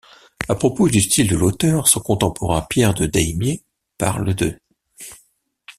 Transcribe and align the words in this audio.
À 0.49 0.55
propos 0.55 0.89
du 0.89 0.99
style 0.99 1.29
de 1.29 1.35
l'auteur, 1.37 1.87
son 1.87 1.99
contemporain 1.99 2.65
Pierre 2.67 2.95
de 2.95 3.05
Deimier 3.05 3.61
parle 3.99 4.33
d'. 4.33 4.57